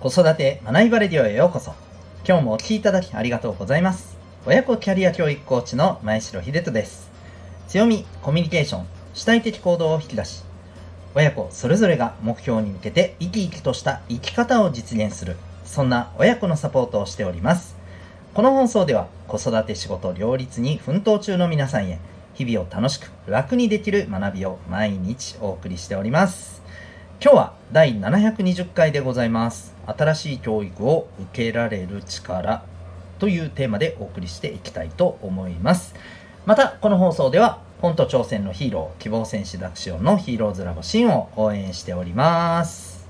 [0.00, 1.74] 子育て学びバレディオへようこそ。
[2.24, 4.16] 今日もお聴きいただきありがとうございます。
[4.46, 7.10] 親子キャリア教育コーチの前城秀人です。
[7.66, 10.44] 強みコミュニケーション主体的行動を引き出し
[11.16, 17.76] 親子それぞれが目標に向けて生き生きとした生き方を実現するそんな親子のサポートをしております。
[18.34, 21.98] この放送では子育て仕事両立に奮闘中の皆さんへ
[22.34, 26.57] 日々を楽しく楽にできる学びを毎日お送りしております。
[27.20, 29.74] 今日は第720回でございます。
[29.86, 32.62] 新しい教育を受けられる力
[33.18, 35.96] というテーマでお送りしていきたいと思います。
[36.46, 43.04] またこの放送では本と挑戦のヒーロー希望戦士ダクシオンのヒーローズラボシーンを応援しております。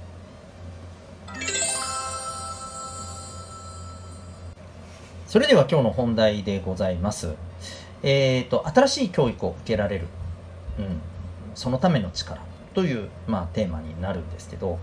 [5.27, 7.35] それでは今日の本題でございます。
[8.03, 10.07] えーと、新しい教育を受けられる、
[10.79, 10.99] うん、
[11.55, 12.41] そのための力。
[12.79, 14.79] という、まあ、テーマになるんですけど、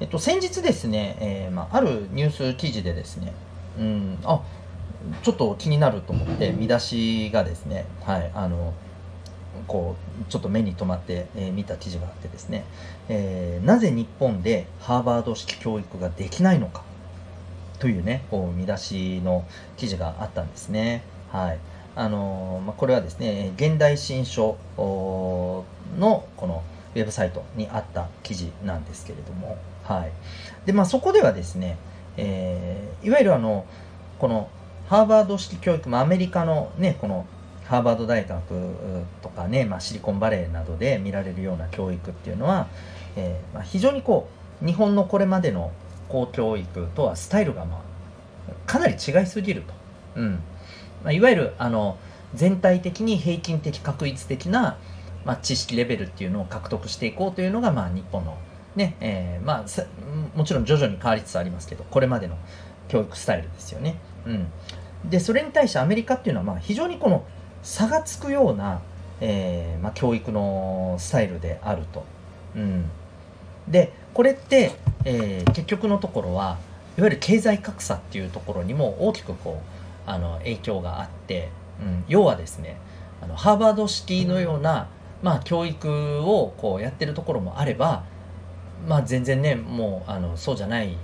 [0.00, 3.34] えっと、先日ですね、えーまあ、あるニュース記事でですね、
[3.78, 4.40] うん、あ
[5.22, 8.72] ちょっと気になると思って見出しがですね、はい、あの
[9.68, 12.64] こうちょっと目に留まって、えー、見た記事があってですね、
[13.10, 16.84] えー、なぜ日本でハーバード式教育ができないのか
[17.80, 19.44] というねこう見出しの
[19.76, 21.02] 記事があったんですね。
[21.30, 21.58] はい
[21.96, 26.64] あのまあ、これはですね現代新書のこの
[26.94, 30.12] ウェブサイトにあった記事なんですけれども、はい
[30.66, 31.76] でまあ、そこではですね、
[32.16, 33.66] えー、いわゆるあの
[34.18, 34.48] この
[34.88, 37.26] ハーバード式教育、まあ、アメリカのねこの
[37.64, 38.42] ハーバード大学
[39.22, 42.68] とかね、まあ、シリコンバレーなどで見られるような教育っていうのは、
[43.16, 44.28] えーまあ、非常にこ
[44.62, 45.72] う日本のこれまでの
[46.08, 49.72] 公教育とはスタイルが、まあ、かなり違いすぎると。
[50.16, 50.32] うん
[51.02, 51.98] まあ、いわゆるあの
[52.34, 54.76] 全体的に平均的確率的な、
[55.24, 58.36] まあ、知識レベルっていうのを獲得していこうというのが、まあ、日本の
[58.76, 62.36] ね、えー、まあ、もちろん徐々に変わりつつありますけど、これまでの
[62.88, 63.96] 教育スタイルですよね。
[64.26, 64.46] うん。
[65.08, 67.24] で、それに対してアメリカっていうのは、まあ、非常にこの
[67.62, 68.80] 差がつくような、
[69.20, 72.04] えー、まあ、教育のスタイルであると。
[72.56, 72.90] うん。
[73.68, 74.72] で、これって、
[75.04, 76.58] えー、結局のところは、
[76.96, 81.48] いわゆる経済格差っていうところにも大きくこう、あの、影響があって、
[81.80, 82.76] うん、要はですね、
[83.20, 84.88] あのハーバードシティのような、
[85.22, 88.04] まあ、教育をこうやってるところもあれば、
[88.86, 90.96] まあ、全然ねもうあのそうじゃない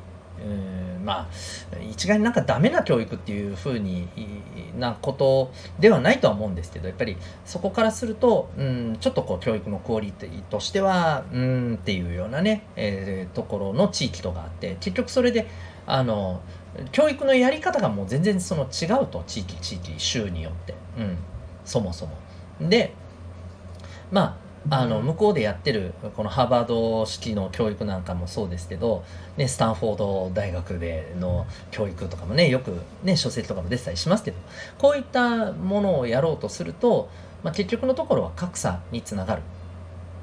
[0.45, 1.29] うんまあ
[1.91, 4.09] 一概になんかダメな教育っていうふうに
[4.79, 15.47] なことではないとは思うんですけどやっぱりそこからすると、うん、ちょっとこう教育のクオリティとしてはうんっていうようなね、えー、ところの地域とかあって結局それで
[15.87, 16.41] あの
[16.93, 21.19] 教育のやり方がもう全然その違うと地域地域州によって、うん、
[21.65, 22.17] そもそも。
[22.61, 22.95] で
[24.11, 29.05] まああの向こうでやってるこのハーバード式の教育なんかもそうですけど、
[29.39, 34.37] ね、スタンフォード大学での教育とかもねよく、ね、書籍とかも出てたりしますけど
[34.77, 37.09] こういったものをやろうとすると、
[37.43, 39.43] まあ、結局のところは格差につながる、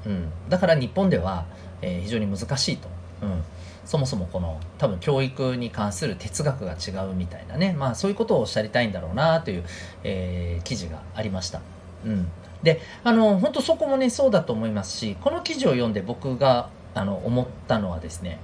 [0.06, 1.46] うん、だから日本では、
[1.82, 2.88] えー、非常に難しいと、
[3.22, 3.42] うん、
[3.84, 9.64] そもそもこの多分教育に関する哲学が違うみたいなね、まあ、そういうことをおっしゃりたいんだろうなという、
[10.04, 11.60] えー、記事がありました。
[12.06, 12.28] うん。
[12.62, 18.40] であの本当そこもねそうだと思いますしこの記事を読んで僕があの思ったのはですね、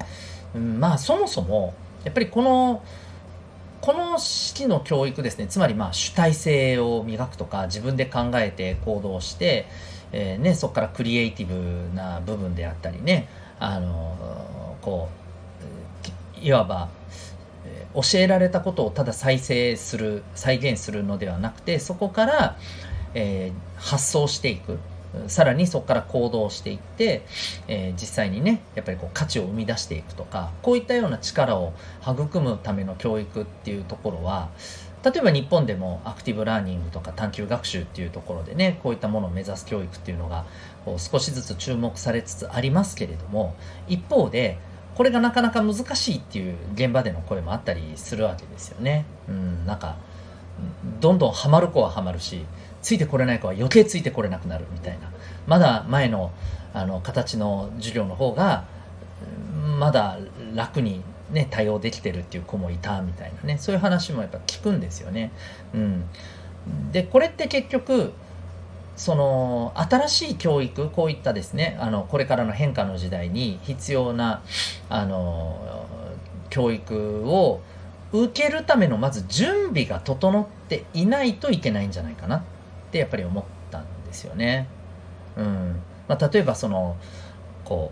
[0.54, 2.82] うん、まあそもそもやっぱりこの
[3.80, 9.66] この式の教育ですねつまりまあ主体性を磨くとか自分で考えて行動して、
[10.12, 15.08] えー、ね、そこからクリエイティブな部分であったりねあのこ
[16.42, 16.88] ういわば
[17.94, 22.56] 教えられたことをただ再生する再現するのではなくてそこから
[23.14, 24.78] えー、発想していく
[25.28, 27.22] さらにそこから行動していって、
[27.68, 31.72] えー、実際にねやっぱりこう価値を生み出していくとかこういったような力を
[32.02, 34.50] 育むための教育っていうところは
[35.04, 40.46] 例えば日本でもアクティブラーニングとか探究学習っていうところでねこういったものを目指す教育っていうのが
[40.84, 43.54] こう少しずつ注目されつつありますけれども
[43.86, 44.58] 一方で
[44.94, 49.04] これがなかなか難しいっていう現場での声もあったりするわけですよね。
[49.28, 49.96] うん、なんか
[51.00, 52.44] どんどんハマる子はハマるし
[52.84, 55.10] ついてこれない子は余計ついてこれなくなるみたいな。
[55.46, 56.30] まだ前の
[56.74, 58.64] あの形の授業の方が
[59.78, 60.18] まだ
[60.54, 63.56] 楽にね対応できてるっていう子もいたみたいなね。
[63.58, 65.32] そういう話もやっぱ聞くんですよね。
[65.72, 66.04] うん、
[66.92, 68.12] でこれって結局
[68.96, 74.42] その新しい教育こういったですねあのこれからの変化の時代に必要な
[74.90, 75.86] あの
[76.50, 77.62] 教育を
[78.12, 82.36] 受けるためのまず準備が整っていないといけないんじゃないかな。
[82.36, 82.42] っ
[82.94, 84.68] ってやっぱり思ったんですよね。
[85.36, 86.96] うんまあ、例えばその
[87.64, 87.90] こ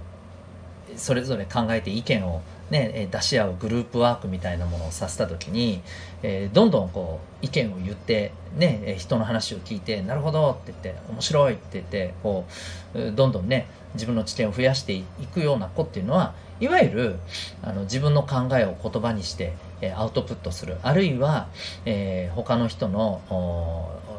[0.94, 2.40] うそれぞれ考えて意見を
[2.70, 5.82] ね、出し合うグループワークみたいなものをさせた時に、
[6.22, 12.46] えー、どんどんこう意見を言って、ね、人の話を聞いてなるほどって言って面白いって言ってこ
[12.94, 15.04] うどんどんね自分の知見を増やしてい
[15.34, 17.16] くような子っていうのはいわゆる
[17.62, 19.52] あの自分の考えを言葉にして
[19.90, 20.76] アウトプットする。
[20.82, 21.48] あるいは、
[21.84, 23.20] えー、他の人の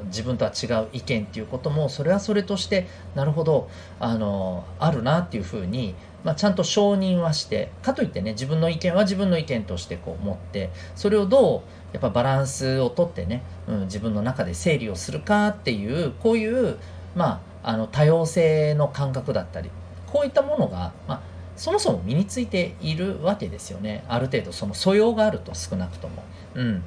[0.08, 3.70] 自分とは違う意見っていうこともそれはそれとしてなるほど
[4.00, 11.62] あのあるなっていうふうに、まあ、ちゃんと承認はしてかといってね自分の意見は自分の意見としてこう持ってそれをどう
[11.94, 16.78] やっぱバランスをとってね、うん、自分の中で整理をするかっていうこういう
[17.16, 19.70] まああの多様性の感覚だったり
[20.08, 21.22] こういったものが、まあ、
[21.64, 24.04] そもそも身についているわけですよね。
[24.10, 26.22] ある程度その素養があると少なくとも。
[26.56, 26.84] うん。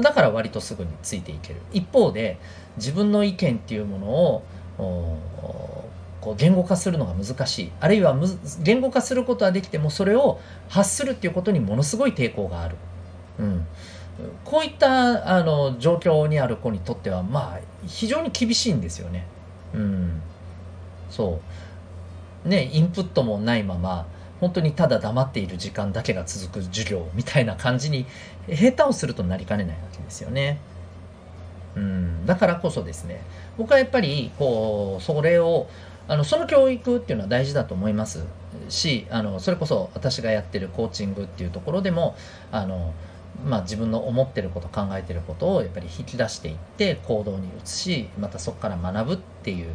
[0.00, 1.60] だから割とすぐについていける。
[1.74, 2.38] 一方で
[2.78, 4.42] 自分の意見っていうものを
[6.22, 7.72] こう言語化するのが難しい。
[7.80, 8.16] あるいは
[8.62, 12.76] 言語化することはできてもそれを発するっていうことにものすごい抵抗がある、
[13.38, 13.66] うん、
[14.42, 19.26] こういったあの状況にある子にとってはまあ非常に厳しいんですよね。
[19.74, 20.22] うん、
[21.10, 21.40] そ
[22.46, 22.48] う。
[22.48, 24.06] ねインプットもないまま
[24.44, 28.04] 本当にただ黙っている時間だけが続く授業みたいな感じに
[28.46, 30.58] 下手をするとなりかねないわけですよね。
[31.76, 33.22] うん、だからこそですね
[33.56, 35.66] 僕はやっぱりこうそれを
[36.08, 38.26] あのその教育っていうのは大事だと思います
[38.68, 42.14] しあのそれこそ私がやってるコーチングっていうところでも
[42.52, 42.92] あの、
[43.46, 49.74] まあ、自分の思ってること考えてることをやっぱり引き出していって行動に移しまたそこから学ぶっていう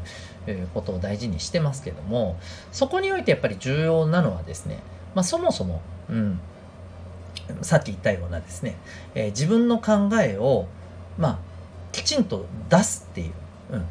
[0.73, 2.37] ことを大事にしてますけども
[2.71, 4.79] そこにおいてやっぱり重要なのはですね、
[5.15, 6.39] まあ、そもそも、うん、
[7.61, 8.77] さっき言ったようなですね、
[9.15, 10.67] えー、自分の考えを、
[11.17, 11.39] まあ、
[11.91, 13.31] きちんと出すっていう、
[13.71, 13.85] うん、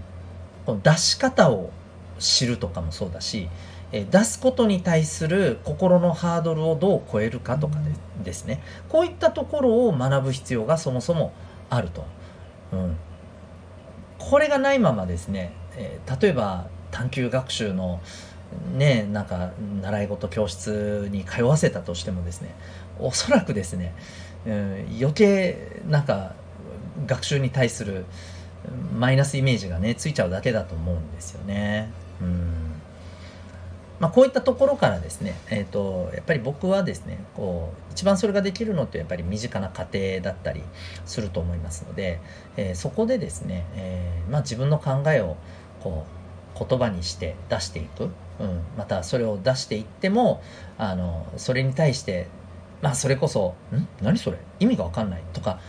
[0.66, 1.70] この出し方を
[2.18, 3.48] 知るとかもそうだし、
[3.92, 7.92] えー、出すことに対する心のハードルをどう超えるかとかで
[8.24, 8.60] ですね。
[8.88, 11.32] こういったところを学ぶ必要がそもそも
[11.70, 12.04] あると。
[12.72, 12.96] うん、
[14.18, 18.00] これがないままですねえー、例えば探究学習の
[18.76, 19.52] ねなんか
[19.82, 22.54] 習い事教室に通わせたとしてもですね
[22.98, 23.94] おそらくですね、
[24.46, 26.34] うん、余計なんか
[27.06, 28.04] 学習に対する
[28.98, 31.90] マイナスイメージがねついちゃうだけだと思うんですよね。
[32.20, 32.68] うん
[34.00, 40.62] まあ、こういったところからですね、えーと、やっぱり僕はですねこう一番それができるのってやっぱり身近な家庭だったり
[41.04, 42.20] すると思いますので、
[42.56, 45.36] えー、そこでですね、えー、まあ、自分の考えを
[45.82, 46.04] こ
[46.56, 48.04] う言葉にして出していく、
[48.40, 50.42] うん、またそれを出していっても
[50.76, 52.26] あのそれに対して
[52.82, 53.86] まあそれこそ「ん？
[54.02, 54.38] 何それ？
[54.60, 55.60] 意味が分かんない」とか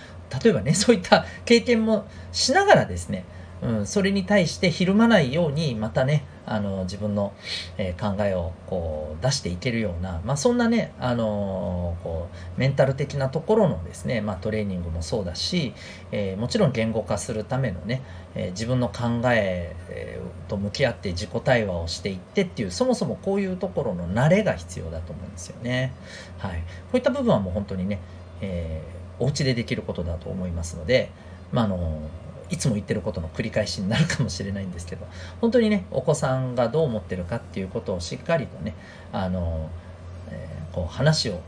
[0.43, 3.25] 例えばね そういった経験もしながらですね
[3.61, 7.33] うん、それに対してひるまないようにまたねあの自分の、
[7.77, 15.73] えー、考えをこう出していけるような、まあ、そんなね、あのー、こうメンタル的なところのですね、まあ、トレーニングもそうだし、
[16.11, 18.01] えー、もちろん言語化するためのね、
[18.33, 19.75] え自分の考え
[20.47, 25.93] と向き合って自己対話をしていってっていうそもそもこういうところの慣れが必要だと思うんですよね。
[26.39, 27.99] はい、こういった部分はもう本当にね、
[28.41, 31.11] えー、お家でできることだと思いますので、
[31.51, 32.09] まあ、あの
[32.49, 35.05] いつも言ってることの繰り返しになるかもしれないんですけど
[35.41, 38.75] 本当にねお子さんがどう思ってるかっていうことをしっかりとね
[39.11, 39.69] あの、
[40.29, 41.41] えー、こう話を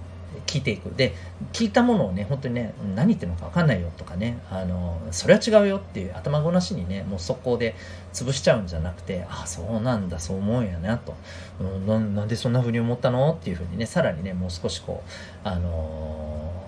[0.47, 0.93] 聞いていく。
[0.95, 1.13] で
[1.51, 7.75] 聞いたものをね本当にね何言ってるのか分かんないよとかねあのそれは違うよっていう頭ごなしにねもう速攻で
[8.13, 11.15] 潰しちゃうんじゃなくてああそうなんだそう思うんやなと、
[11.59, 13.33] うん、なんでそんな風に思ったの？
[13.33, 16.60] っていう風にねさらにねもう少しこうあの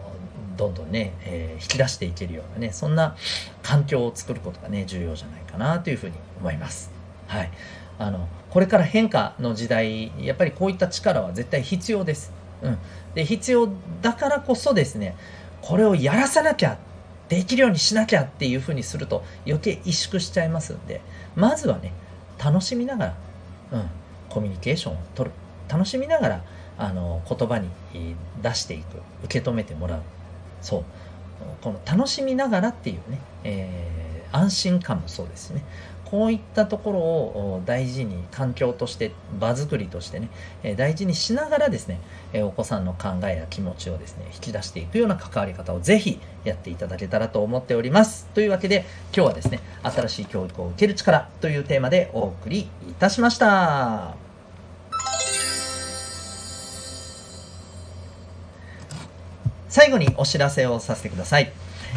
[0.57, 3.15] どんどんね、えー、引き出していけるようなねそんな
[3.61, 6.91] 環境を作ることがね重要じゃないかなというふうに思います。
[7.27, 7.51] はい。
[7.99, 12.31] あのこれから変化の時代やっぱりこういった力は絶対必要です。
[12.61, 12.77] うん、
[13.13, 13.69] で必要
[14.01, 15.15] だからこそですね
[15.61, 16.77] これをやらさなきゃ
[17.29, 21.01] できるようにしなきゃっていうふうにすると余計萎縮しちゃいますんで
[21.35, 21.93] まずはね
[22.43, 23.15] 楽しみながら、
[23.73, 23.89] うん、
[24.29, 25.31] コミュニケーションをとる。
[25.69, 26.43] 楽しみながら
[26.77, 27.69] あの言葉に
[28.41, 28.97] 出していく。
[29.23, 30.01] 受け止めてもらう。
[30.63, 30.83] そう。
[31.61, 35.63] この楽しみながらっていうね、えー、安心感もそうですね。
[36.13, 40.29] こういったところを大事に環境として場作りとしてね
[40.75, 41.99] 大事にしながらですね
[42.35, 48.27] お子さんの考えや気持ちをですね引き出していくような関わり方をぜひやっていただけたらと思っております。
[48.35, 54.22] というわけで今日はですね新しい教育を受ける力というテーマでお送りいたしました。
[59.73, 61.51] 最後にお知らせをさせてください。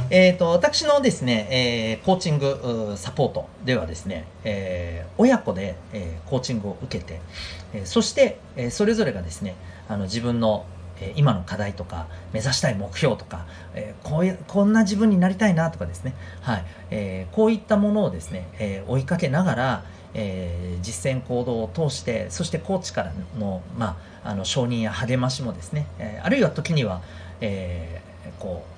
[0.08, 7.20] えーと、私のですね、えー、コーチングサポートではですね、えー、親子で、えー、コーチングを受けて、
[7.74, 9.56] えそして、えそれぞれがですね
[9.90, 10.64] あの自分の
[11.02, 27.02] え今の課題とか目指したい目標とか、えこういうこんな自分になりたいなとかですね、はいえこういったものをですね、え追いかけながら、え実践行動を通してそしてコーチからの,、まあ、あの承認や励ましもですね、えあるいは時には、
[27.40, 28.00] え
[28.38, 28.76] こう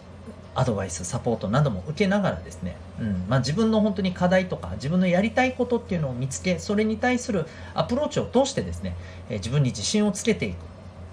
[0.58, 8.96] アドバイスサポートなども受けながらですね、うんまあ、自分の本当に課題とか自分のやりたいことっていうのを見つけそれに対するアプローチを通してですね、
[9.30, 10.56] え自分に自信をつけていく、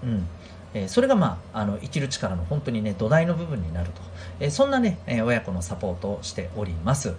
[0.04, 0.26] うん
[0.74, 4.02] えそれが、まあ、あの生きる力の本当にね土台の部分になると、
[4.40, 7.14] えそんなね、え親子のサポートをしております。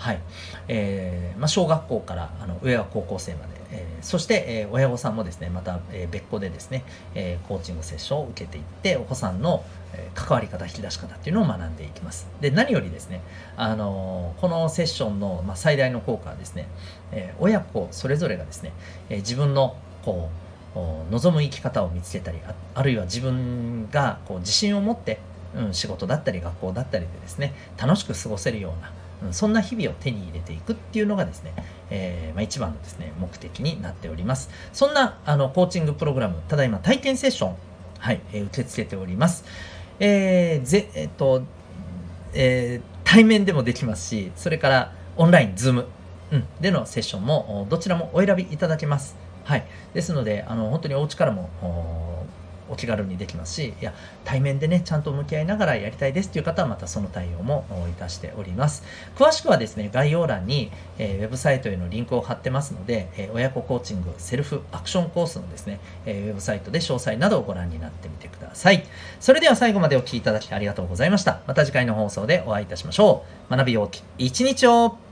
[0.00, 0.20] はい。
[0.68, 12.26] えーまあ、小学校からあの上は高校生まで、えー、そして、えー、親御さんもですねまた、えー、別個でですね、えー、コーチングセッションを受けていってお子さんの、えー、関わり方引き出し方っていうのを学んでいきます。
[12.40, 13.20] で何よりですね、
[13.58, 16.66] あのー、このセッションの、まあ、最大の効果はですね、
[17.12, 18.72] えー、親子それぞれがですね、
[19.10, 20.30] えー、自分のこ
[20.74, 25.18] う望む生き方を見つけたりああるいは自分がこう自信を持って、
[25.54, 28.92] うん、仕事だったり学校だったりでですね楽しく過ごせるような
[29.32, 31.52] そんな日々を手に入れていくっていうのがですね、
[31.90, 34.50] えー、まあ、一番のですね、目的になっております。
[34.72, 37.56] そんなあのコーチングプログラム、ただいま体験セッション、
[37.98, 39.44] はい、えー、受け付けております。
[39.98, 41.42] えー、ぜ、えっ、と、
[42.32, 45.86] え対面でもできますし、それからオンライン、ズーム、
[46.30, 49.16] うん、でのセッションもどちらもお選びいただけます。
[49.44, 49.66] はい。
[49.94, 51.50] ですので、あの、本当にお家からも
[52.70, 53.92] お気軽にできますし、いや、
[54.24, 58.82] 対面でね、ちゃんと向き合いながらやりたいですという方は、またその対応もいたしております。
[59.16, 68.84] 詳しくはですね、概要欄に、えー、ウェブサイトへのリンクを貼ってますので、えー、親子コーチングセルフアクションコースのですね、えー、ウェブサイトで詳細などをご覧になってみてください。
[69.18, 71.40] それでは最後までお聴きいただきありがとうございました。
[71.46, 73.56] また次回の放送でお会いいたしましょう。
[73.56, 75.09] 学びようき一日を